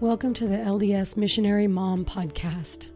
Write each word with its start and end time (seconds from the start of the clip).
Welcome 0.00 0.32
to 0.32 0.46
the 0.46 0.56
LDS 0.56 1.18
Missionary 1.18 1.66
Mom 1.66 2.06
Podcast. 2.06 2.86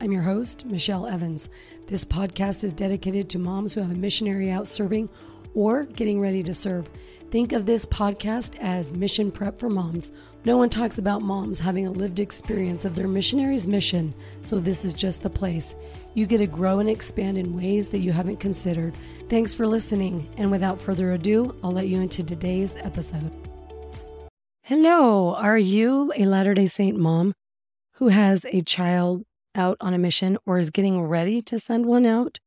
I'm 0.00 0.10
your 0.10 0.22
host, 0.22 0.64
Michelle 0.64 1.06
Evans. 1.06 1.50
This 1.88 2.06
podcast 2.06 2.64
is 2.64 2.72
dedicated 2.72 3.28
to 3.28 3.38
moms 3.38 3.74
who 3.74 3.82
have 3.82 3.90
a 3.90 3.94
missionary 3.94 4.50
out 4.50 4.66
serving 4.66 5.10
or 5.52 5.84
getting 5.84 6.22
ready 6.22 6.42
to 6.44 6.54
serve. 6.54 6.88
Think 7.30 7.52
of 7.52 7.66
this 7.66 7.84
podcast 7.84 8.58
as 8.60 8.94
mission 8.94 9.30
prep 9.30 9.58
for 9.58 9.68
moms. 9.68 10.10
No 10.46 10.56
one 10.56 10.70
talks 10.70 10.96
about 10.96 11.20
moms 11.20 11.58
having 11.58 11.86
a 11.86 11.90
lived 11.90 12.18
experience 12.18 12.86
of 12.86 12.96
their 12.96 13.08
missionary's 13.08 13.68
mission, 13.68 14.14
so 14.40 14.58
this 14.58 14.86
is 14.86 14.94
just 14.94 15.22
the 15.22 15.28
place. 15.28 15.76
You 16.14 16.24
get 16.24 16.38
to 16.38 16.46
grow 16.46 16.78
and 16.78 16.88
expand 16.88 17.36
in 17.36 17.54
ways 17.54 17.90
that 17.90 17.98
you 17.98 18.10
haven't 18.10 18.40
considered. 18.40 18.94
Thanks 19.28 19.52
for 19.52 19.66
listening, 19.66 20.26
and 20.38 20.50
without 20.50 20.80
further 20.80 21.12
ado, 21.12 21.54
I'll 21.62 21.72
let 21.72 21.88
you 21.88 22.00
into 22.00 22.22
today's 22.22 22.74
episode. 22.76 23.47
Hello, 24.68 25.34
are 25.34 25.56
you 25.56 26.12
a 26.14 26.26
Latter 26.26 26.52
day 26.52 26.66
Saint 26.66 26.98
mom 26.98 27.32
who 27.94 28.08
has 28.08 28.44
a 28.44 28.60
child 28.60 29.24
out 29.54 29.78
on 29.80 29.94
a 29.94 29.98
mission 29.98 30.36
or 30.44 30.58
is 30.58 30.68
getting 30.68 31.00
ready 31.00 31.40
to 31.40 31.58
send 31.58 31.86
one 31.86 32.04
out? 32.04 32.38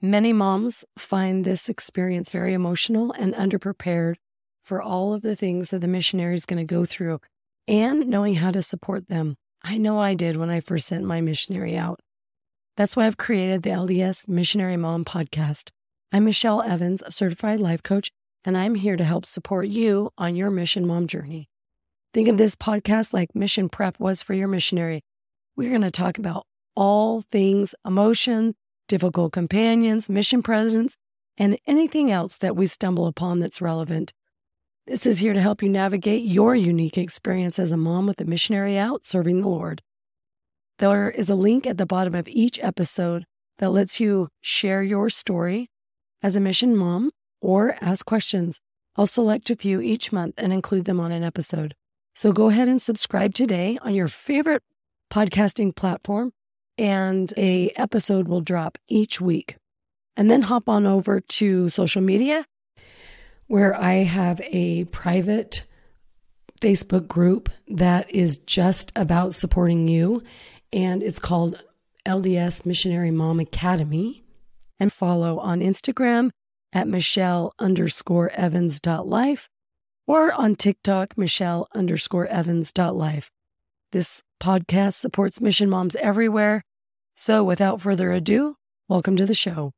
Many 0.00 0.32
moms 0.32 0.82
find 0.96 1.44
this 1.44 1.68
experience 1.68 2.30
very 2.30 2.54
emotional 2.54 3.12
and 3.12 3.34
underprepared 3.34 4.14
for 4.62 4.80
all 4.80 5.12
of 5.12 5.20
the 5.20 5.36
things 5.36 5.68
that 5.68 5.82
the 5.82 5.88
missionary 5.88 6.36
is 6.36 6.46
going 6.46 6.66
to 6.66 6.74
go 6.74 6.86
through 6.86 7.20
and 7.68 8.06
knowing 8.06 8.36
how 8.36 8.50
to 8.50 8.62
support 8.62 9.08
them. 9.08 9.36
I 9.62 9.76
know 9.76 9.98
I 9.98 10.14
did 10.14 10.38
when 10.38 10.48
I 10.48 10.60
first 10.60 10.88
sent 10.88 11.04
my 11.04 11.20
missionary 11.20 11.76
out. 11.76 12.00
That's 12.78 12.96
why 12.96 13.04
I've 13.04 13.18
created 13.18 13.62
the 13.62 13.68
LDS 13.68 14.26
Missionary 14.26 14.78
Mom 14.78 15.04
podcast. 15.04 15.68
I'm 16.12 16.24
Michelle 16.24 16.62
Evans, 16.62 17.02
a 17.02 17.12
certified 17.12 17.60
life 17.60 17.82
coach 17.82 18.10
and 18.44 18.56
I'm 18.56 18.74
here 18.74 18.96
to 18.96 19.04
help 19.04 19.24
support 19.24 19.68
you 19.68 20.10
on 20.18 20.36
your 20.36 20.50
mission 20.50 20.86
mom 20.86 21.06
journey. 21.06 21.48
Think 22.14 22.28
of 22.28 22.36
this 22.36 22.54
podcast 22.54 23.14
like 23.14 23.34
mission 23.34 23.70
prep 23.70 23.98
was 23.98 24.22
for 24.22 24.34
your 24.34 24.48
missionary. 24.48 25.02
We're 25.56 25.70
going 25.70 25.80
to 25.80 25.90
talk 25.90 26.18
about 26.18 26.46
all 26.76 27.22
things 27.22 27.74
emotion, 27.86 28.54
difficult 28.86 29.32
companions, 29.32 30.10
mission 30.10 30.42
presidents, 30.42 30.98
and 31.38 31.58
anything 31.66 32.10
else 32.10 32.36
that 32.36 32.54
we 32.54 32.66
stumble 32.66 33.06
upon 33.06 33.40
that's 33.40 33.62
relevant. 33.62 34.12
This 34.86 35.06
is 35.06 35.20
here 35.20 35.32
to 35.32 35.40
help 35.40 35.62
you 35.62 35.70
navigate 35.70 36.24
your 36.24 36.54
unique 36.54 36.98
experience 36.98 37.58
as 37.58 37.70
a 37.70 37.78
mom 37.78 38.06
with 38.06 38.20
a 38.20 38.26
missionary 38.26 38.76
out 38.76 39.06
serving 39.06 39.40
the 39.40 39.48
Lord. 39.48 39.80
There 40.80 41.10
is 41.10 41.30
a 41.30 41.34
link 41.34 41.66
at 41.66 41.78
the 41.78 41.86
bottom 41.86 42.14
of 42.14 42.28
each 42.28 42.62
episode 42.62 43.24
that 43.56 43.70
lets 43.70 44.00
you 44.00 44.28
share 44.42 44.82
your 44.82 45.08
story 45.08 45.70
as 46.22 46.36
a 46.36 46.40
mission 46.40 46.76
mom 46.76 47.10
or 47.40 47.76
ask 47.80 48.04
questions. 48.04 48.60
I'll 48.96 49.06
select 49.06 49.48
a 49.48 49.56
few 49.56 49.80
each 49.80 50.12
month 50.12 50.34
and 50.36 50.52
include 50.52 50.84
them 50.84 51.00
on 51.00 51.10
an 51.10 51.22
episode. 51.22 51.74
So 52.14 52.32
go 52.32 52.48
ahead 52.48 52.68
and 52.68 52.80
subscribe 52.80 53.34
today 53.34 53.78
on 53.82 53.94
your 53.94 54.08
favorite 54.08 54.62
podcasting 55.10 55.74
platform 55.74 56.32
and 56.78 57.32
a 57.36 57.70
episode 57.70 58.28
will 58.28 58.40
drop 58.40 58.78
each 58.88 59.20
week. 59.20 59.56
And 60.16 60.30
then 60.30 60.42
hop 60.42 60.68
on 60.68 60.86
over 60.86 61.20
to 61.20 61.68
social 61.70 62.02
media 62.02 62.44
where 63.46 63.74
I 63.74 63.94
have 64.04 64.40
a 64.50 64.84
private 64.84 65.64
Facebook 66.60 67.08
group 67.08 67.48
that 67.68 68.10
is 68.10 68.38
just 68.38 68.92
about 68.94 69.34
supporting 69.34 69.88
you 69.88 70.22
and 70.72 71.02
it's 71.02 71.18
called 71.18 71.62
LDS 72.06 72.64
Missionary 72.64 73.10
Mom 73.10 73.40
Academy 73.40 74.22
and 74.78 74.92
follow 74.92 75.38
on 75.38 75.60
Instagram 75.60 76.30
at 76.72 76.88
Michelle 76.88 77.52
underscore 77.58 78.30
Evans 78.30 78.80
dot 78.80 79.06
life 79.06 79.48
or 80.06 80.32
on 80.32 80.56
TikTok, 80.56 81.16
Michelle 81.16 81.68
underscore 81.74 82.26
Evans 82.26 82.72
dot 82.72 82.96
life. 82.96 83.30
This 83.92 84.22
podcast 84.42 84.94
supports 84.94 85.40
mission 85.40 85.68
moms 85.70 85.96
everywhere. 85.96 86.62
So 87.16 87.44
without 87.44 87.80
further 87.80 88.10
ado, 88.12 88.56
welcome 88.88 89.16
to 89.16 89.26
the 89.26 89.34
show. 89.34 89.72